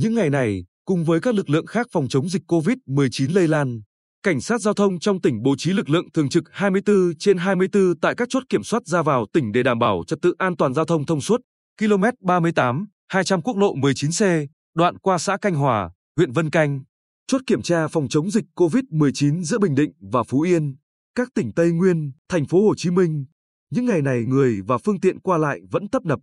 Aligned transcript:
Những 0.00 0.14
ngày 0.14 0.30
này, 0.30 0.64
cùng 0.84 1.04
với 1.04 1.20
các 1.20 1.34
lực 1.34 1.50
lượng 1.50 1.66
khác 1.66 1.86
phòng 1.92 2.08
chống 2.08 2.28
dịch 2.28 2.42
COVID-19 2.46 3.34
lây 3.34 3.48
lan, 3.48 3.80
Cảnh 4.22 4.40
sát 4.40 4.60
giao 4.60 4.74
thông 4.74 4.98
trong 4.98 5.20
tỉnh 5.20 5.42
bố 5.42 5.54
trí 5.58 5.72
lực 5.72 5.90
lượng 5.90 6.12
thường 6.14 6.28
trực 6.28 6.44
24 6.52 7.12
trên 7.18 7.38
24 7.38 8.00
tại 8.00 8.14
các 8.16 8.28
chốt 8.30 8.42
kiểm 8.48 8.62
soát 8.62 8.86
ra 8.86 9.02
vào 9.02 9.26
tỉnh 9.32 9.52
để 9.52 9.62
đảm 9.62 9.78
bảo 9.78 10.02
trật 10.06 10.18
tự 10.22 10.34
an 10.38 10.56
toàn 10.56 10.74
giao 10.74 10.84
thông 10.84 11.06
thông 11.06 11.20
suốt. 11.20 11.40
Km 11.80 12.02
38, 12.20 12.86
200 13.08 13.42
quốc 13.42 13.56
lộ 13.56 13.74
19C, 13.74 14.46
đoạn 14.74 14.98
qua 14.98 15.18
xã 15.18 15.36
Canh 15.36 15.54
Hòa, 15.54 15.90
huyện 16.16 16.32
Vân 16.32 16.50
Canh. 16.50 16.80
Chốt 17.26 17.40
kiểm 17.46 17.62
tra 17.62 17.88
phòng 17.88 18.08
chống 18.08 18.30
dịch 18.30 18.44
COVID-19 18.54 19.42
giữa 19.42 19.58
Bình 19.58 19.74
Định 19.74 19.92
và 20.00 20.22
Phú 20.22 20.40
Yên, 20.40 20.76
các 21.14 21.28
tỉnh 21.34 21.52
Tây 21.52 21.72
Nguyên, 21.72 22.12
thành 22.28 22.46
phố 22.46 22.66
Hồ 22.66 22.74
Chí 22.76 22.90
Minh. 22.90 23.24
Những 23.70 23.86
ngày 23.86 24.02
này 24.02 24.24
người 24.26 24.60
và 24.66 24.78
phương 24.78 25.00
tiện 25.00 25.20
qua 25.20 25.38
lại 25.38 25.60
vẫn 25.70 25.88
tấp 25.88 26.04
nập. 26.04 26.18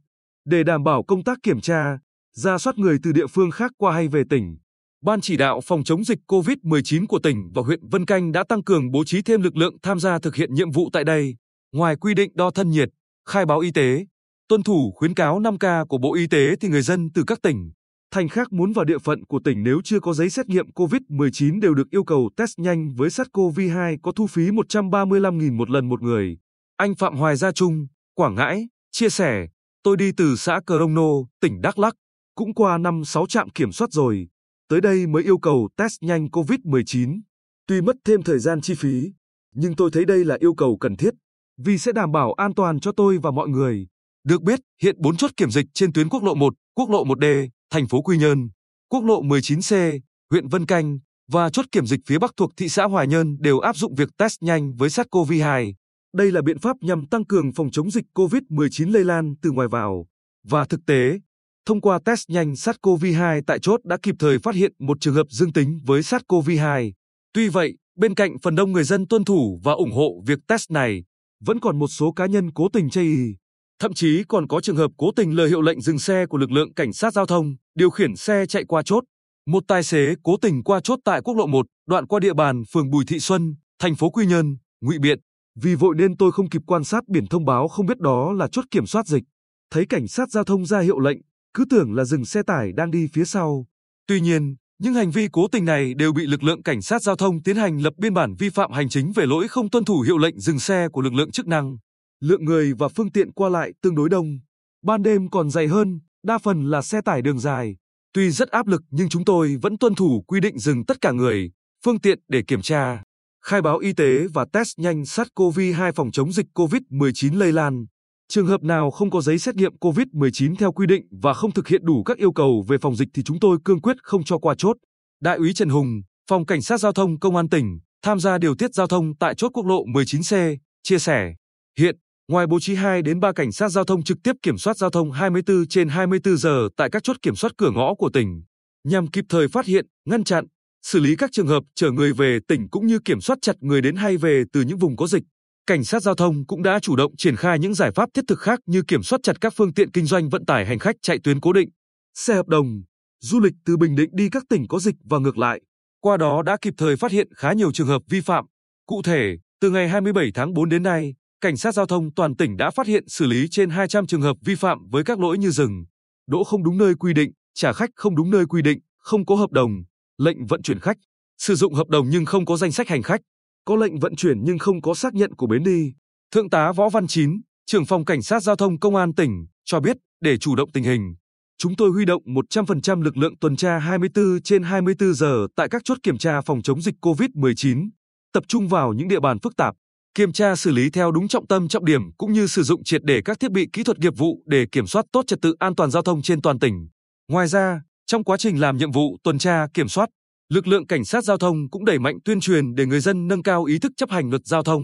Để 0.45 0.63
đảm 0.63 0.83
bảo 0.83 1.03
công 1.03 1.23
tác 1.23 1.37
kiểm 1.43 1.61
tra, 1.61 1.97
ra 2.35 2.57
soát 2.57 2.77
người 2.77 2.97
từ 3.03 3.11
địa 3.11 3.27
phương 3.27 3.51
khác 3.51 3.71
qua 3.77 3.93
hay 3.93 4.07
về 4.07 4.23
tỉnh, 4.29 4.57
Ban 5.05 5.21
chỉ 5.21 5.37
đạo 5.37 5.61
phòng 5.61 5.83
chống 5.83 6.03
dịch 6.03 6.19
COVID-19 6.27 7.05
của 7.07 7.19
tỉnh 7.19 7.51
và 7.53 7.61
huyện 7.61 7.87
Vân 7.87 8.05
Canh 8.05 8.31
đã 8.31 8.43
tăng 8.43 8.63
cường 8.63 8.91
bố 8.91 9.03
trí 9.03 9.21
thêm 9.21 9.41
lực 9.41 9.57
lượng 9.57 9.77
tham 9.83 9.99
gia 9.99 10.19
thực 10.19 10.35
hiện 10.35 10.53
nhiệm 10.53 10.71
vụ 10.71 10.89
tại 10.93 11.03
đây. 11.03 11.35
Ngoài 11.71 11.95
quy 11.95 12.13
định 12.13 12.31
đo 12.33 12.51
thân 12.51 12.69
nhiệt, 12.69 12.89
khai 13.29 13.45
báo 13.45 13.59
y 13.59 13.71
tế, 13.71 14.05
tuân 14.47 14.63
thủ 14.63 14.91
khuyến 14.95 15.13
cáo 15.13 15.39
5K 15.39 15.85
của 15.85 15.97
Bộ 15.97 16.15
Y 16.15 16.27
tế 16.27 16.55
thì 16.55 16.67
người 16.69 16.81
dân 16.81 17.09
từ 17.13 17.23
các 17.27 17.41
tỉnh, 17.41 17.71
thành 18.11 18.29
khác 18.29 18.53
muốn 18.53 18.73
vào 18.73 18.85
địa 18.85 18.97
phận 18.97 19.25
của 19.25 19.39
tỉnh 19.43 19.63
nếu 19.63 19.81
chưa 19.83 19.99
có 19.99 20.13
giấy 20.13 20.29
xét 20.29 20.49
nghiệm 20.49 20.69
COVID-19 20.69 21.59
đều 21.59 21.73
được 21.73 21.89
yêu 21.89 22.03
cầu 22.03 22.29
test 22.37 22.59
nhanh 22.59 22.93
với 22.95 23.09
SARS-CoV-2 23.09 23.97
có 24.03 24.11
thu 24.11 24.27
phí 24.27 24.49
135.000 24.49 25.55
một 25.55 25.69
lần 25.69 25.89
một 25.89 26.01
người. 26.01 26.37
Anh 26.77 26.95
Phạm 26.95 27.15
Hoài 27.15 27.35
Gia 27.35 27.51
Trung, 27.51 27.87
Quảng 28.15 28.35
Ngãi, 28.35 28.67
chia 28.91 29.09
sẻ, 29.09 29.47
tôi 29.83 29.97
đi 29.97 30.11
từ 30.11 30.35
xã 30.35 30.59
Cờ 30.65 30.79
Rông 30.79 30.93
Nô, 30.93 31.27
tỉnh 31.41 31.61
Đắk 31.61 31.79
Lắc 31.79 31.95
cũng 32.35 32.53
qua 32.53 32.77
5-6 32.77 33.25
trạm 33.25 33.49
kiểm 33.49 33.71
soát 33.71 33.87
rồi 33.91 34.27
tới 34.69 34.81
đây 34.81 35.07
mới 35.07 35.23
yêu 35.23 35.37
cầu 35.37 35.69
test 35.77 35.93
nhanh 36.01 36.27
COVID-19. 36.27 37.21
Tuy 37.67 37.81
mất 37.81 37.95
thêm 38.05 38.23
thời 38.23 38.39
gian 38.39 38.61
chi 38.61 38.73
phí, 38.77 39.11
nhưng 39.55 39.75
tôi 39.75 39.89
thấy 39.93 40.05
đây 40.05 40.25
là 40.25 40.37
yêu 40.39 40.53
cầu 40.53 40.77
cần 40.77 40.95
thiết, 40.95 41.13
vì 41.57 41.77
sẽ 41.77 41.91
đảm 41.91 42.11
bảo 42.11 42.33
an 42.33 42.53
toàn 42.55 42.79
cho 42.79 42.91
tôi 42.91 43.17
và 43.17 43.31
mọi 43.31 43.47
người. 43.47 43.87
Được 44.23 44.41
biết, 44.41 44.59
hiện 44.81 44.95
4 44.99 45.17
chốt 45.17 45.31
kiểm 45.37 45.51
dịch 45.51 45.65
trên 45.73 45.93
tuyến 45.93 46.09
quốc 46.09 46.23
lộ 46.23 46.35
1, 46.35 46.53
quốc 46.75 46.89
lộ 46.89 47.05
1D, 47.05 47.49
thành 47.69 47.87
phố 47.87 48.01
Quy 48.01 48.17
Nhơn, 48.17 48.49
quốc 48.89 49.03
lộ 49.03 49.23
19C, 49.23 49.99
huyện 50.31 50.47
Vân 50.47 50.65
Canh 50.65 50.99
và 51.31 51.49
chốt 51.49 51.65
kiểm 51.71 51.85
dịch 51.85 51.99
phía 52.05 52.19
Bắc 52.19 52.31
thuộc 52.37 52.51
thị 52.57 52.69
xã 52.69 52.83
hòa 52.83 53.05
Nhơn 53.05 53.37
đều 53.39 53.59
áp 53.59 53.77
dụng 53.77 53.95
việc 53.95 54.09
test 54.17 54.41
nhanh 54.41 54.75
với 54.75 54.89
SARS-CoV-2. 54.89 55.73
Đây 56.13 56.31
là 56.31 56.41
biện 56.41 56.59
pháp 56.59 56.77
nhằm 56.81 57.07
tăng 57.07 57.25
cường 57.25 57.53
phòng 57.53 57.71
chống 57.71 57.91
dịch 57.91 58.05
COVID-19 58.13 58.91
lây 58.91 59.03
lan 59.03 59.33
từ 59.41 59.51
ngoài 59.51 59.67
vào. 59.67 60.05
Và 60.47 60.65
thực 60.65 60.79
tế, 60.85 61.19
Thông 61.65 61.81
qua 61.81 61.99
test 62.05 62.29
nhanh 62.29 62.53
SARS-CoV-2 62.53 63.41
tại 63.47 63.59
chốt 63.59 63.79
đã 63.83 63.97
kịp 64.03 64.15
thời 64.19 64.39
phát 64.39 64.55
hiện 64.55 64.73
một 64.79 64.97
trường 65.01 65.13
hợp 65.13 65.27
dương 65.29 65.53
tính 65.53 65.79
với 65.85 66.01
SARS-CoV-2. 66.01 66.91
Tuy 67.33 67.49
vậy, 67.49 67.77
bên 67.97 68.15
cạnh 68.15 68.39
phần 68.39 68.55
đông 68.55 68.71
người 68.71 68.83
dân 68.83 69.07
tuân 69.07 69.25
thủ 69.25 69.59
và 69.63 69.73
ủng 69.73 69.91
hộ 69.91 70.23
việc 70.25 70.39
test 70.47 70.71
này, 70.71 71.03
vẫn 71.45 71.59
còn 71.59 71.79
một 71.79 71.87
số 71.87 72.11
cá 72.11 72.25
nhân 72.25 72.51
cố 72.51 72.69
tình 72.73 72.89
chây 72.89 73.03
ý. 73.03 73.35
Thậm 73.79 73.93
chí 73.93 74.23
còn 74.27 74.47
có 74.47 74.61
trường 74.61 74.75
hợp 74.75 74.91
cố 74.97 75.11
tình 75.15 75.35
lời 75.35 75.49
hiệu 75.49 75.61
lệnh 75.61 75.81
dừng 75.81 75.99
xe 75.99 76.25
của 76.25 76.37
lực 76.37 76.51
lượng 76.51 76.73
cảnh 76.73 76.93
sát 76.93 77.13
giao 77.13 77.25
thông, 77.25 77.55
điều 77.75 77.89
khiển 77.89 78.15
xe 78.15 78.45
chạy 78.45 78.63
qua 78.67 78.81
chốt. 78.85 79.03
Một 79.47 79.63
tài 79.67 79.83
xế 79.83 80.15
cố 80.23 80.37
tình 80.41 80.63
qua 80.63 80.79
chốt 80.83 80.99
tại 81.05 81.21
quốc 81.21 81.37
lộ 81.37 81.47
1, 81.47 81.65
đoạn 81.87 82.07
qua 82.07 82.19
địa 82.19 82.33
bàn 82.33 82.63
phường 82.73 82.89
Bùi 82.89 83.05
Thị 83.05 83.19
Xuân, 83.19 83.55
thành 83.79 83.95
phố 83.95 84.09
Quy 84.09 84.25
Nhơn, 84.25 84.57
ngụy 84.81 84.99
biện. 84.99 85.19
Vì 85.55 85.75
vội 85.75 85.95
nên 85.97 86.17
tôi 86.17 86.31
không 86.31 86.49
kịp 86.49 86.61
quan 86.67 86.83
sát 86.83 87.07
biển 87.07 87.27
thông 87.27 87.45
báo 87.45 87.67
không 87.67 87.85
biết 87.85 87.99
đó 87.99 88.33
là 88.33 88.47
chốt 88.51 88.65
kiểm 88.71 88.85
soát 88.85 89.07
dịch. 89.07 89.23
Thấy 89.71 89.85
cảnh 89.85 90.07
sát 90.07 90.29
giao 90.31 90.43
thông 90.43 90.65
ra 90.65 90.79
hiệu 90.79 90.99
lệnh, 90.99 91.17
cứ 91.55 91.65
tưởng 91.69 91.93
là 91.93 92.05
dừng 92.05 92.25
xe 92.25 92.43
tải 92.43 92.71
đang 92.71 92.91
đi 92.91 93.07
phía 93.13 93.25
sau. 93.25 93.65
Tuy 94.07 94.21
nhiên, 94.21 94.55
những 94.79 94.93
hành 94.93 95.11
vi 95.11 95.27
cố 95.31 95.47
tình 95.51 95.65
này 95.65 95.93
đều 95.93 96.13
bị 96.13 96.25
lực 96.25 96.43
lượng 96.43 96.63
cảnh 96.63 96.81
sát 96.81 97.01
giao 97.01 97.15
thông 97.15 97.43
tiến 97.43 97.55
hành 97.55 97.77
lập 97.77 97.93
biên 97.97 98.13
bản 98.13 98.35
vi 98.39 98.49
phạm 98.49 98.71
hành 98.71 98.89
chính 98.89 99.11
về 99.11 99.25
lỗi 99.25 99.47
không 99.47 99.69
tuân 99.69 99.85
thủ 99.85 100.01
hiệu 100.01 100.17
lệnh 100.17 100.39
dừng 100.39 100.59
xe 100.59 100.87
của 100.89 101.01
lực 101.01 101.13
lượng 101.13 101.31
chức 101.31 101.47
năng. 101.47 101.77
Lượng 102.21 102.45
người 102.45 102.73
và 102.79 102.87
phương 102.87 103.11
tiện 103.11 103.31
qua 103.31 103.49
lại 103.49 103.71
tương 103.81 103.95
đối 103.95 104.09
đông. 104.09 104.39
Ban 104.83 105.03
đêm 105.03 105.29
còn 105.29 105.49
dày 105.49 105.67
hơn, 105.67 105.99
đa 106.23 106.37
phần 106.37 106.69
là 106.69 106.81
xe 106.81 107.01
tải 107.01 107.21
đường 107.21 107.39
dài. 107.39 107.75
Tuy 108.13 108.31
rất 108.31 108.49
áp 108.49 108.67
lực 108.67 108.81
nhưng 108.89 109.09
chúng 109.09 109.25
tôi 109.25 109.57
vẫn 109.61 109.77
tuân 109.77 109.95
thủ 109.95 110.23
quy 110.27 110.39
định 110.39 110.59
dừng 110.59 110.85
tất 110.85 111.01
cả 111.01 111.11
người, 111.11 111.51
phương 111.85 111.99
tiện 111.99 112.19
để 112.27 112.41
kiểm 112.47 112.61
tra, 112.61 113.03
khai 113.45 113.61
báo 113.61 113.77
y 113.77 113.93
tế 113.93 114.27
và 114.33 114.45
test 114.53 114.79
nhanh 114.79 115.01
SARS-CoV-2 115.01 115.91
phòng 115.95 116.11
chống 116.11 116.31
dịch 116.31 116.45
COVID-19 116.53 117.37
lây 117.37 117.51
lan. 117.51 117.85
Trường 118.27 118.47
hợp 118.47 118.63
nào 118.63 118.91
không 118.91 119.09
có 119.09 119.21
giấy 119.21 119.39
xét 119.39 119.55
nghiệm 119.55 119.75
COVID-19 119.75 120.55
theo 120.55 120.71
quy 120.71 120.87
định 120.87 121.07
và 121.11 121.33
không 121.33 121.51
thực 121.51 121.67
hiện 121.67 121.85
đủ 121.85 122.03
các 122.03 122.17
yêu 122.17 122.31
cầu 122.31 122.65
về 122.67 122.77
phòng 122.81 122.95
dịch 122.95 123.09
thì 123.13 123.23
chúng 123.23 123.39
tôi 123.39 123.57
cương 123.65 123.81
quyết 123.81 123.97
không 124.03 124.23
cho 124.23 124.37
qua 124.37 124.55
chốt. 124.57 124.77
Đại 125.21 125.37
úy 125.37 125.53
Trần 125.53 125.69
Hùng, 125.69 126.01
Phòng 126.29 126.45
Cảnh 126.45 126.61
sát 126.61 126.79
Giao 126.79 126.91
thông 126.91 127.19
Công 127.19 127.35
an 127.35 127.49
tỉnh, 127.49 127.79
tham 128.01 128.19
gia 128.19 128.37
điều 128.37 128.55
tiết 128.55 128.73
giao 128.73 128.87
thông 128.87 129.17
tại 129.17 129.35
chốt 129.35 129.49
quốc 129.53 129.65
lộ 129.65 129.85
19C, 129.85 130.57
chia 130.83 130.99
sẻ. 130.99 131.33
Hiện, 131.79 131.95
ngoài 132.27 132.47
bố 132.47 132.59
trí 132.59 132.75
2 132.75 133.01
đến 133.01 133.19
3 133.19 133.31
cảnh 133.31 133.51
sát 133.51 133.69
giao 133.69 133.83
thông 133.83 134.03
trực 134.03 134.17
tiếp 134.23 134.33
kiểm 134.41 134.57
soát 134.57 134.77
giao 134.77 134.89
thông 134.89 135.11
24 135.11 135.67
trên 135.67 135.89
24 135.89 136.37
giờ 136.37 136.69
tại 136.77 136.89
các 136.91 137.03
chốt 137.03 137.17
kiểm 137.21 137.35
soát 137.35 137.53
cửa 137.57 137.71
ngõ 137.71 137.93
của 137.93 138.09
tỉnh, 138.09 138.43
nhằm 138.83 139.07
kịp 139.07 139.25
thời 139.29 139.47
phát 139.47 139.65
hiện, 139.65 139.85
ngăn 140.05 140.23
chặn, 140.23 140.45
xử 140.85 140.99
lý 140.99 141.15
các 141.15 141.29
trường 141.33 141.47
hợp 141.47 141.63
chở 141.75 141.91
người 141.91 142.13
về 142.13 142.39
tỉnh 142.47 142.69
cũng 142.69 142.87
như 142.87 142.99
kiểm 142.99 143.21
soát 143.21 143.39
chặt 143.41 143.55
người 143.59 143.81
đến 143.81 143.95
hay 143.95 144.17
về 144.17 144.43
từ 144.53 144.61
những 144.61 144.77
vùng 144.77 144.95
có 144.95 145.07
dịch. 145.07 145.23
Cảnh 145.67 145.83
sát 145.83 146.01
giao 146.01 146.15
thông 146.15 146.45
cũng 146.45 146.63
đã 146.63 146.79
chủ 146.79 146.95
động 146.95 147.15
triển 147.17 147.35
khai 147.35 147.59
những 147.59 147.73
giải 147.73 147.91
pháp 147.91 148.09
thiết 148.13 148.21
thực 148.27 148.39
khác 148.39 148.59
như 148.65 148.81
kiểm 148.87 149.03
soát 149.03 149.19
chặt 149.23 149.41
các 149.41 149.53
phương 149.55 149.73
tiện 149.73 149.91
kinh 149.91 150.05
doanh 150.05 150.29
vận 150.29 150.45
tải 150.45 150.65
hành 150.65 150.79
khách 150.79 150.95
chạy 151.01 151.17
tuyến 151.23 151.39
cố 151.39 151.53
định, 151.53 151.69
xe 152.13 152.35
hợp 152.35 152.47
đồng, 152.47 152.81
du 153.21 153.39
lịch 153.39 153.53
từ 153.65 153.77
Bình 153.77 153.95
Định 153.95 154.09
đi 154.13 154.29
các 154.29 154.43
tỉnh 154.49 154.67
có 154.67 154.79
dịch 154.79 154.95
và 155.03 155.19
ngược 155.19 155.37
lại. 155.37 155.61
Qua 156.01 156.17
đó 156.17 156.41
đã 156.41 156.57
kịp 156.61 156.73
thời 156.77 156.95
phát 156.95 157.11
hiện 157.11 157.27
khá 157.35 157.53
nhiều 157.53 157.71
trường 157.71 157.87
hợp 157.87 158.01
vi 158.09 158.21
phạm. 158.21 158.45
Cụ 158.85 159.01
thể, 159.01 159.37
từ 159.61 159.69
ngày 159.69 159.89
27 159.89 160.31
tháng 160.33 160.53
4 160.53 160.69
đến 160.69 160.83
nay, 160.83 161.13
Cảnh 161.41 161.57
sát 161.57 161.73
giao 161.73 161.85
thông 161.85 162.13
toàn 162.13 162.35
tỉnh 162.35 162.57
đã 162.57 162.71
phát 162.71 162.87
hiện 162.87 163.03
xử 163.07 163.25
lý 163.25 163.47
trên 163.51 163.69
200 163.69 164.07
trường 164.07 164.21
hợp 164.21 164.37
vi 164.45 164.55
phạm 164.55 164.89
với 164.91 165.03
các 165.03 165.19
lỗi 165.19 165.37
như 165.37 165.49
dừng, 165.49 165.85
đỗ 166.27 166.43
không 166.43 166.63
đúng 166.63 166.77
nơi 166.77 166.93
quy 166.99 167.13
định, 167.13 167.31
trả 167.53 167.73
khách 167.73 167.89
không 167.95 168.15
đúng 168.15 168.29
nơi 168.31 168.45
quy 168.45 168.61
định, 168.61 168.79
không 168.97 169.25
có 169.25 169.35
hợp 169.35 169.51
đồng, 169.51 169.71
lệnh 170.17 170.45
vận 170.45 170.61
chuyển 170.61 170.79
khách, 170.79 170.97
sử 171.37 171.55
dụng 171.55 171.73
hợp 171.73 171.89
đồng 171.89 172.09
nhưng 172.09 172.25
không 172.25 172.45
có 172.45 172.57
danh 172.57 172.71
sách 172.71 172.87
hành 172.87 173.01
khách, 173.01 173.21
có 173.65 173.75
lệnh 173.75 173.99
vận 173.99 174.15
chuyển 174.15 174.43
nhưng 174.43 174.57
không 174.57 174.81
có 174.81 174.93
xác 174.93 175.13
nhận 175.13 175.35
của 175.35 175.47
bến 175.47 175.63
đi. 175.63 175.93
Thượng 176.31 176.49
tá 176.49 176.71
Võ 176.71 176.89
Văn 176.89 177.07
Chín, 177.07 177.41
trưởng 177.65 177.85
phòng 177.85 178.05
cảnh 178.05 178.21
sát 178.21 178.43
giao 178.43 178.55
thông 178.55 178.79
công 178.79 178.95
an 178.95 179.13
tỉnh, 179.13 179.45
cho 179.65 179.79
biết 179.79 179.97
để 180.21 180.37
chủ 180.37 180.55
động 180.55 180.71
tình 180.71 180.83
hình, 180.83 181.15
chúng 181.57 181.75
tôi 181.75 181.91
huy 181.91 182.05
động 182.05 182.21
100% 182.25 183.01
lực 183.01 183.17
lượng 183.17 183.37
tuần 183.41 183.55
tra 183.55 183.79
24 183.79 184.41
trên 184.43 184.63
24 184.63 185.13
giờ 185.13 185.47
tại 185.55 185.69
các 185.69 185.81
chốt 185.85 185.97
kiểm 186.03 186.17
tra 186.17 186.41
phòng 186.41 186.61
chống 186.61 186.81
dịch 186.81 186.95
COVID-19, 187.01 187.89
tập 188.33 188.43
trung 188.47 188.67
vào 188.67 188.93
những 188.93 189.07
địa 189.07 189.19
bàn 189.19 189.39
phức 189.39 189.55
tạp, 189.55 189.75
kiểm 190.15 190.31
tra 190.31 190.55
xử 190.55 190.71
lý 190.71 190.89
theo 190.89 191.11
đúng 191.11 191.27
trọng 191.27 191.47
tâm 191.47 191.67
trọng 191.67 191.85
điểm 191.85 192.01
cũng 192.17 192.33
như 192.33 192.47
sử 192.47 192.63
dụng 192.63 192.83
triệt 192.83 193.03
để 193.03 193.21
các 193.25 193.39
thiết 193.39 193.51
bị 193.51 193.67
kỹ 193.73 193.83
thuật 193.83 193.99
nghiệp 193.99 194.17
vụ 194.17 194.43
để 194.45 194.65
kiểm 194.71 194.87
soát 194.87 195.05
tốt 195.11 195.23
trật 195.27 195.41
tự 195.41 195.55
an 195.59 195.75
toàn 195.75 195.91
giao 195.91 196.03
thông 196.03 196.21
trên 196.21 196.41
toàn 196.41 196.59
tỉnh. 196.59 196.87
Ngoài 197.31 197.47
ra, 197.47 197.81
trong 198.05 198.23
quá 198.23 198.37
trình 198.37 198.59
làm 198.59 198.77
nhiệm 198.77 198.91
vụ 198.91 199.17
tuần 199.23 199.37
tra 199.37 199.67
kiểm 199.73 199.87
soát, 199.87 200.09
lực 200.49 200.67
lượng 200.67 200.87
cảnh 200.87 201.05
sát 201.05 201.23
giao 201.23 201.37
thông 201.37 201.69
cũng 201.69 201.85
đẩy 201.85 201.99
mạnh 201.99 202.17
tuyên 202.25 202.39
truyền 202.39 202.75
để 202.75 202.85
người 202.85 202.99
dân 202.99 203.27
nâng 203.27 203.43
cao 203.43 203.63
ý 203.63 203.79
thức 203.79 203.91
chấp 203.97 204.09
hành 204.09 204.29
luật 204.29 204.41
giao 204.45 204.63
thông. 204.63 204.81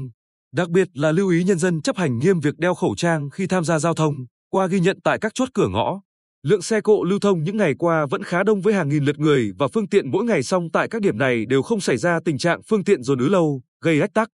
Đặc 0.55 0.69
biệt 0.69 0.88
là 0.94 1.11
lưu 1.11 1.29
ý 1.29 1.44
nhân 1.44 1.57
dân 1.57 1.81
chấp 1.81 1.97
hành 1.97 2.19
nghiêm 2.19 2.39
việc 2.39 2.57
đeo 2.57 2.73
khẩu 2.73 2.95
trang 2.95 3.29
khi 3.29 3.47
tham 3.47 3.63
gia 3.63 3.79
giao 3.79 3.94
thông, 3.94 4.13
qua 4.51 4.67
ghi 4.67 4.79
nhận 4.79 5.00
tại 5.03 5.17
các 5.21 5.31
chốt 5.35 5.50
cửa 5.53 5.67
ngõ. 5.67 6.01
Lượng 6.44 6.61
xe 6.61 6.81
cộ 6.81 7.03
lưu 7.03 7.19
thông 7.19 7.44
những 7.44 7.57
ngày 7.57 7.73
qua 7.79 8.05
vẫn 8.05 8.23
khá 8.23 8.44
đông 8.44 8.61
với 8.61 8.73
hàng 8.73 8.89
nghìn 8.89 9.03
lượt 9.03 9.19
người 9.19 9.51
và 9.57 9.67
phương 9.73 9.88
tiện 9.88 10.11
mỗi 10.11 10.25
ngày 10.25 10.44
song 10.44 10.67
tại 10.73 10.88
các 10.88 11.01
điểm 11.01 11.17
này 11.17 11.45
đều 11.45 11.61
không 11.61 11.81
xảy 11.81 11.97
ra 11.97 12.19
tình 12.25 12.38
trạng 12.38 12.61
phương 12.63 12.83
tiện 12.83 13.03
dồn 13.03 13.19
ứ 13.19 13.27
lâu, 13.29 13.61
gây 13.81 14.01
ách 14.01 14.13
tắc. 14.13 14.29